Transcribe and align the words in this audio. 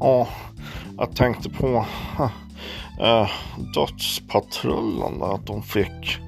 Ja, 0.00 0.28
jag 0.98 1.16
tänkte 1.16 1.50
på 1.50 1.86
äh, 3.00 3.30
dödspatrullen 3.74 5.22
att 5.22 5.46
de 5.46 5.62
fick 5.62 6.18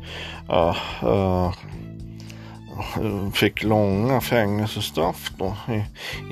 äh, 0.48 0.76
äh, 1.02 1.52
fick 3.32 3.62
långa 3.62 4.20
fängelsestraff 4.20 5.32
då 5.38 5.56
i, 5.68 5.84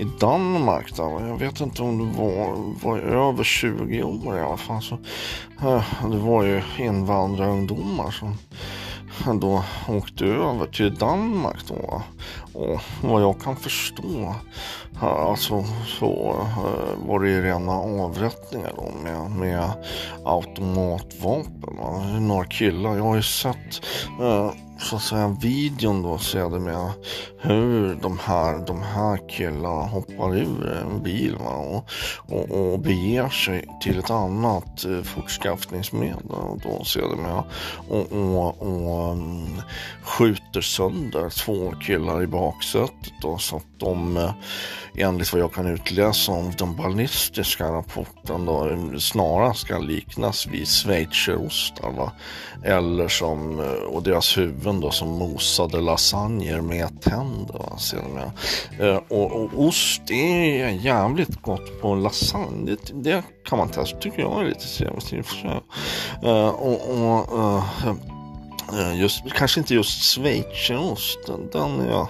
i 0.03 0.07
Danmark. 0.21 0.97
Där. 0.97 1.27
Jag 1.29 1.39
vet 1.39 1.61
inte 1.61 1.83
om 1.83 1.99
det 1.99 2.19
var, 2.19 2.75
var 2.83 2.99
över 2.99 3.45
20 3.45 4.03
år 4.03 4.37
i 4.37 4.41
alla 4.41 4.57
fall. 4.57 4.83
Så, 4.83 4.99
det 6.11 6.19
var 6.19 6.45
ju 6.45 6.63
invandrarungdomar 6.79 8.11
som 8.11 8.37
då 9.41 9.65
åkte 9.89 10.25
över 10.25 10.67
till 10.67 10.95
Danmark 10.95 11.59
då. 11.69 12.03
Och 12.53 12.81
vad 13.03 13.23
jag 13.23 13.41
kan 13.41 13.57
förstå 13.57 14.35
alltså 14.99 15.65
så 15.87 16.37
eh, 16.41 17.09
var 17.09 17.21
det 17.21 17.31
ju 17.31 17.43
rena 17.43 17.73
avrättningar 17.73 18.73
då 18.77 18.93
med, 19.03 19.31
med 19.31 19.71
automatvapen. 20.25 22.29
Några 22.29 22.45
killar, 22.45 22.97
jag 22.97 23.05
har 23.05 23.17
ju 23.17 23.23
sett 23.23 23.83
eh, 24.21 24.51
så 24.81 24.97
att 24.97 25.03
säga 25.03 25.37
videon 25.41 26.03
då 26.03 26.19
sedermera 26.19 26.93
hur 27.39 27.95
de 27.95 28.19
här, 28.19 28.67
de 28.67 28.83
här 28.83 29.29
killarna 29.29 29.83
hoppar 29.83 30.37
ur 30.37 30.73
en 30.73 31.03
bil 31.03 31.37
va, 31.37 31.51
och, 31.51 31.91
och, 32.29 32.73
och 32.73 32.79
beger 32.79 33.29
sig 33.29 33.65
till 33.83 33.99
ett 33.99 34.11
annat 34.11 34.85
eh, 34.85 35.03
fortskaffningsmedel 35.03 36.23
då 36.63 36.85
sedermera 36.85 37.45
och, 37.89 38.13
och, 38.13 38.63
och 38.63 39.13
um, 39.13 39.61
skjuter 40.03 40.61
sönder 40.61 41.45
två 41.45 41.73
killar 41.87 42.23
i 42.23 42.27
baksätet 42.27 43.13
då, 43.23 43.39
så 43.39 43.57
att 43.57 43.79
de 43.79 44.17
eh, 44.17 44.33
enligt 44.95 45.33
vad 45.33 45.43
jag 45.43 45.53
kan 45.53 45.67
utläsa 45.67 46.33
av 46.33 46.55
den 46.59 46.77
ballistiska 46.77 47.65
rapporten 47.65 48.47
då, 48.47 48.79
snarast 48.99 49.61
ska 49.61 49.79
liknas 49.79 50.47
vid 50.47 50.69
schweizerostar. 50.69 51.91
Va? 51.91 52.13
Eller 52.65 53.09
som, 53.09 53.61
eh, 53.61 53.67
och 53.67 54.03
deras 54.03 54.39
huvuden 54.39 54.81
då 54.81 54.91
som 54.91 55.09
mosade 55.09 55.81
lasagner 55.81 56.61
med 56.61 57.01
tänder. 57.03 57.59
Va? 58.15 58.33
Eh, 58.79 59.01
och, 59.09 59.33
och, 59.33 59.51
ost 59.55 60.11
är 60.11 60.69
jävligt 60.69 61.43
gott 61.43 61.81
på 61.81 61.95
lasagne. 61.95 62.71
Det, 62.71 63.03
det 63.03 63.23
kan 63.45 63.59
man 63.59 63.69
testa, 63.69 63.99
tycker 63.99 64.23
jag 64.23 64.41
är 64.41 64.49
lite 64.49 64.67
trevligt 64.79 65.13
i 65.13 65.21
och 65.21 65.27
för 65.27 65.37
sig. 65.37 65.61
Eh, 66.23 66.49
och, 66.49 66.91
och 66.91 67.11
Eh, 67.21 68.20
Eh, 68.73 69.01
just, 69.01 69.33
kanske 69.33 69.61
inte 69.61 69.75
just 69.75 70.03
schweizerost. 70.03 71.19
Den 71.53 71.87
jag 71.91 72.09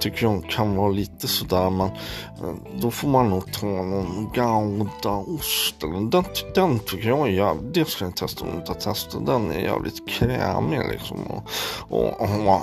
tycker 0.00 0.26
jag 0.26 0.50
kan 0.50 0.76
vara 0.76 0.88
lite 0.88 1.28
sådär. 1.28 1.70
Men 1.70 1.86
eh, 1.86 2.54
då 2.80 2.90
får 2.90 3.08
man 3.08 3.30
nog 3.30 3.52
ta 3.52 3.66
någon 3.66 4.30
goudaost. 4.34 5.80
Den, 5.80 6.24
den 6.54 6.78
tycker 6.78 7.08
jag 7.08 7.28
är 7.28 7.32
jävligt, 7.32 7.74
det 7.74 7.88
ska 7.88 8.06
ni 8.06 8.12
testa 8.12 8.44
om 8.44 8.50
ni 8.50 8.56
inte 8.56 8.74
testat. 8.74 9.26
Den 9.26 9.50
är 9.50 9.60
jävligt 9.60 10.08
krämig 10.08 10.80
liksom. 10.92 11.18
Och, 11.26 11.42
och, 11.88 12.20
och 12.20 12.60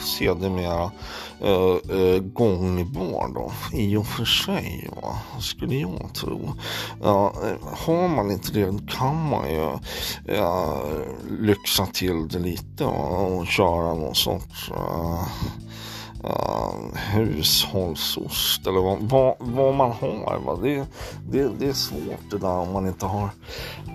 sedermera 0.02 0.90
äh, 1.40 1.98
äh, 1.98 2.20
gångbar 2.20 3.34
då. 3.34 3.52
I 3.72 3.96
och 3.96 4.06
för 4.06 4.24
sig 4.24 4.90
va, 5.02 5.18
skulle 5.40 5.74
jag 5.74 6.10
tro. 6.14 6.52
Ja, 7.02 7.34
har 7.62 8.08
man 8.08 8.30
inte 8.30 8.52
det 8.52 8.92
kan 8.92 9.28
man 9.28 9.50
ju 9.50 9.68
äh, 10.36 10.76
lyxa 11.40 11.86
till 11.86 12.28
det 12.28 12.38
lite 12.38 12.55
lite 12.56 12.84
och 12.84 13.46
köra 13.46 13.94
någon 13.94 14.14
sorts 14.14 14.70
uh, 14.70 15.22
uh, 16.24 16.96
hushållsost 17.12 18.66
eller 18.66 18.80
vad, 18.80 18.98
vad, 19.00 19.36
vad, 19.38 19.74
man 19.74 19.90
har. 19.90 20.40
Va? 20.46 20.58
Det, 20.62 20.86
det, 21.30 21.50
det 21.58 21.66
är 21.66 21.72
svårt 21.72 22.30
det 22.30 22.38
där 22.38 22.56
om 22.56 22.72
man 22.72 22.86
inte 22.86 23.06
har 23.06 23.28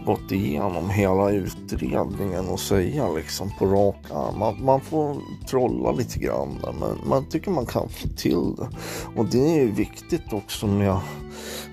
gått 0.06 0.32
igenom 0.32 0.90
hela 0.90 1.32
utredningen 1.32 2.48
och 2.50 2.60
säga 2.60 3.10
liksom 3.10 3.52
på 3.60 3.66
rak 3.66 4.12
arm. 4.12 4.40
Man, 4.40 4.66
man 4.66 4.82
får 4.82 5.18
trolla 5.50 5.92
lite 5.92 6.20
grann 6.20 6.60
där, 6.62 6.74
men 6.80 7.10
man 7.10 7.30
tycker 7.30 7.52
man 7.52 7.66
kan 7.66 7.90
få 7.90 8.08
till 8.08 8.56
det. 8.58 8.70
Och 9.16 9.26
det 9.26 9.62
är 9.62 9.66
viktigt 9.66 10.34
också 10.34 10.68
med 10.68 10.98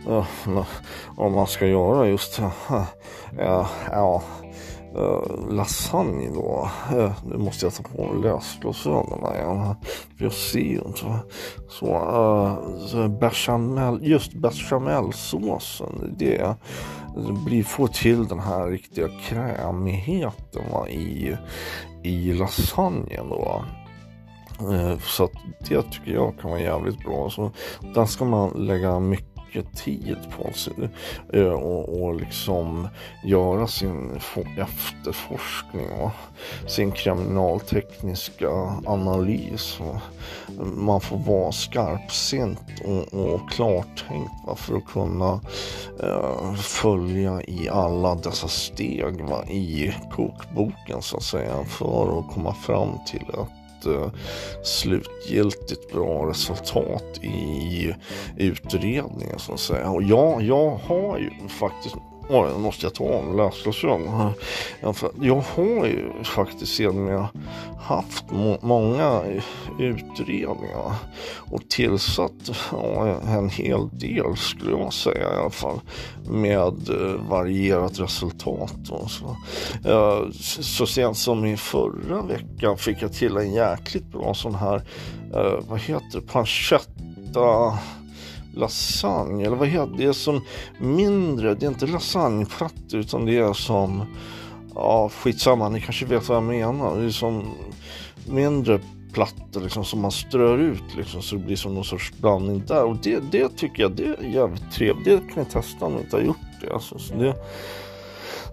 uh, 0.08 0.64
om 1.16 1.32
man 1.32 1.46
ska 1.46 1.66
göra 1.66 2.08
just 2.08 2.40
uh, 2.40 2.82
Uh, 3.40 4.20
Eh, 4.96 5.50
lasagne 5.50 6.30
då. 6.34 6.70
Eh, 6.92 7.12
nu 7.26 7.36
måste 7.36 7.66
jag 7.66 7.74
ta 7.74 7.82
på 7.82 8.12
mig 8.12 8.22
lösglasögonen 8.22 9.34
igen. 9.34 9.74
För 10.16 10.24
jag 10.24 10.32
ser 10.32 10.58
ju 10.58 10.82
inte. 10.86 11.18
Så, 11.68 11.86
eh, 11.86 12.78
så 12.86 13.08
bechamel, 13.08 13.98
just 14.02 14.32
bechamelsåsen. 14.32 16.14
Det, 16.18 16.54
det 17.16 17.32
blir, 17.44 17.62
får 17.62 17.88
till 17.88 18.28
den 18.28 18.40
här 18.40 18.66
riktiga 18.66 19.08
krämigheten 19.28 20.62
va, 20.72 20.88
i, 20.88 21.36
i 22.02 22.32
lasagnen 22.32 23.28
då. 23.28 23.64
Eh, 24.60 24.98
så 24.98 25.24
att 25.24 25.32
det 25.68 25.82
tycker 25.82 26.12
jag 26.12 26.34
kan 26.40 26.50
vara 26.50 26.60
jävligt 26.60 27.04
bra. 27.04 27.30
Så 27.30 27.50
den 27.94 28.06
ska 28.06 28.24
man 28.24 28.66
lägga 28.66 29.00
mycket 29.00 29.37
mycket 29.48 29.76
tid 29.76 30.16
på 30.36 30.52
sig 30.52 30.88
eh, 31.32 31.52
och, 31.52 32.02
och 32.02 32.14
liksom 32.14 32.88
göra 33.24 33.66
sin 33.66 34.20
efterforskning 34.58 35.90
och 35.90 36.10
sin 36.70 36.92
kriminaltekniska 36.92 38.50
analys. 38.86 39.80
Man 40.76 41.00
får 41.00 41.18
vara 41.18 41.52
skarpsint 41.52 42.60
och, 42.84 43.14
och 43.14 43.50
klartänkt 43.50 44.32
va, 44.46 44.54
för 44.56 44.76
att 44.76 44.86
kunna 44.86 45.40
eh, 46.02 46.54
följa 46.54 47.42
i 47.42 47.68
alla 47.68 48.14
dessa 48.14 48.48
steg 48.48 49.24
va, 49.24 49.44
i 49.44 49.94
kokboken 50.12 51.02
så 51.02 51.16
att 51.16 51.22
säga 51.22 51.64
för 51.64 52.18
att 52.18 52.34
komma 52.34 52.54
fram 52.54 52.88
till 53.06 53.22
ett 53.28 53.67
ett 53.78 53.86
eh, 53.86 54.10
slutgiltigt 54.62 55.92
bra 55.92 56.30
resultat 56.30 57.18
i 57.22 57.94
utredningen 58.36 59.38
så 59.38 59.52
att 59.52 59.60
säga. 59.60 59.90
Och 59.90 60.02
ja, 60.02 60.40
jag 60.40 60.70
har 60.70 61.18
ju 61.18 61.30
faktiskt 61.48 61.96
Oj, 62.30 62.50
nu 62.52 62.58
måste 62.58 62.86
jag 62.86 62.94
ta 62.94 63.04
av 63.04 63.36
läsglasögonen. 63.36 64.32
Jag 65.20 65.40
har 65.56 65.86
ju 65.86 66.24
faktiskt 66.24 66.74
sedan 66.74 67.06
jag 67.06 67.28
haft 67.80 68.30
må 68.30 68.58
många 68.60 69.22
utredningar 69.78 70.94
och 71.50 71.68
tillsatt 71.68 72.50
ja, 72.72 73.06
en 73.26 73.50
hel 73.50 73.88
del 73.92 74.36
skulle 74.36 74.70
jag 74.70 74.92
säga 74.92 75.34
i 75.34 75.36
alla 75.36 75.50
fall 75.50 75.80
med 76.30 76.88
eh, 76.88 77.28
varierat 77.28 78.00
resultat. 78.00 78.90
Och 78.90 79.10
så. 79.10 79.36
Eh, 79.84 80.30
så 80.60 80.86
sent 80.86 81.16
som 81.16 81.44
i 81.44 81.56
förra 81.56 82.22
veckan 82.22 82.78
fick 82.78 83.02
jag 83.02 83.12
till 83.12 83.36
en 83.36 83.52
jäkligt 83.52 84.12
bra 84.12 84.34
sån 84.34 84.54
här, 84.54 84.82
eh, 85.34 85.60
vad 85.68 85.80
heter 85.80 86.20
det, 86.20 86.20
pancetta 86.20 87.78
lasagne, 88.58 89.44
eller 89.44 89.56
vad 89.56 89.68
heter 89.68 89.86
det? 89.86 89.96
Det 89.96 90.04
är 90.04 90.12
som 90.12 90.40
mindre, 90.78 91.54
det 91.54 91.66
är 91.66 91.70
inte 91.70 91.86
lasagneplattor 91.86 93.00
utan 93.00 93.24
det 93.24 93.38
är 93.38 93.52
som, 93.52 94.04
ja 94.74 95.08
skitsamma, 95.08 95.68
ni 95.68 95.80
kanske 95.80 96.06
vet 96.06 96.28
vad 96.28 96.36
jag 96.36 96.44
menar. 96.44 96.96
Det 96.96 97.04
är 97.04 97.10
som 97.10 97.44
mindre 98.26 98.80
plattor 99.12 99.60
liksom, 99.60 99.84
som 99.84 100.00
man 100.00 100.12
strör 100.12 100.58
ut 100.58 100.96
liksom, 100.96 101.22
så 101.22 101.36
det 101.36 101.42
blir 101.42 101.56
som 101.56 101.74
någon 101.74 101.84
sorts 101.84 102.12
blandning 102.20 102.62
där. 102.66 102.84
Och 102.84 102.96
det, 102.96 103.20
det 103.30 103.48
tycker 103.56 103.82
jag 103.82 103.92
det 103.92 104.04
är 104.04 104.24
jävligt 104.34 104.72
trevligt. 104.72 105.04
Det 105.04 105.34
kan 105.34 105.42
jag 105.42 105.50
testa 105.50 105.86
om 105.86 105.92
jag 105.92 106.02
inte 106.02 106.16
har 106.16 106.22
gjort 106.22 106.36
det. 106.60 106.72
Alltså, 106.72 106.98
så 106.98 107.14
det, 107.14 107.34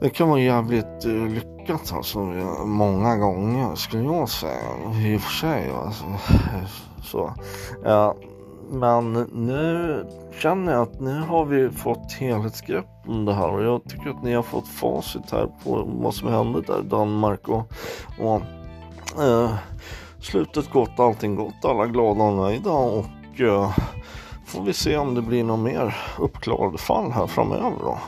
det 0.01 0.09
kan 0.09 0.29
vara 0.29 0.41
jävligt 0.41 1.05
uh, 1.05 1.29
lyckat 1.29 1.93
alltså, 1.93 2.19
många 2.65 3.17
gånger 3.17 3.75
skulle 3.75 4.03
jag 4.03 4.29
säga. 4.29 4.61
I 5.05 5.17
och 5.17 5.21
för 5.21 5.31
sig. 5.31 5.69
Alltså. 5.69 6.05
Så, 7.03 7.33
Uh, 7.85 8.13
men 8.69 9.13
nu 9.33 10.05
känner 10.41 10.73
jag 10.73 10.81
att 10.81 10.99
nu 10.99 11.19
har 11.19 11.45
vi 11.45 11.69
fått 11.69 12.11
helhetsgrepp 12.11 12.85
om 13.07 13.25
det 13.25 13.33
här 13.33 13.49
och 13.49 13.63
jag 13.63 13.83
tycker 13.89 14.09
att 14.09 14.23
ni 14.23 14.33
har 14.33 14.43
fått 14.43 14.67
facit 14.67 15.31
här 15.31 15.47
på 15.63 15.83
vad 15.87 16.13
som 16.13 16.27
hände 16.27 16.61
där 16.61 16.79
i 16.79 16.89
Danmark 16.89 17.49
och, 17.49 17.71
och 18.19 18.41
eh, 19.23 19.53
slutet 20.19 20.71
gott, 20.71 20.99
allting 20.99 21.35
gott, 21.35 21.65
alla 21.65 21.85
glada 21.85 22.23
och 22.23 22.33
nöjda 22.33 22.71
och 22.71 23.41
eh, 23.41 23.77
får 24.45 24.63
vi 24.63 24.73
se 24.73 24.97
om 24.97 25.15
det 25.15 25.21
blir 25.21 25.43
något 25.43 25.59
mer 25.59 25.95
uppklarade 26.19 26.77
fall 26.77 27.11
här 27.11 27.27
framöver 27.27 27.79
då. 27.79 27.99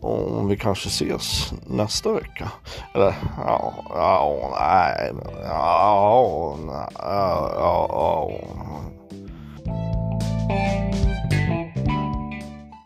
Och 0.00 0.38
om 0.38 0.48
vi 0.48 0.56
kanske 0.56 0.88
ses 0.88 1.52
nästa 1.66 2.12
vecka. 2.12 2.50
Eller 2.94 3.14
ja, 3.46 3.72
ja, 3.88 4.50
nej, 4.60 5.12
ja, 5.44 6.56
ja, 6.68 6.88
ja, 6.98 7.86
ja 7.88 8.30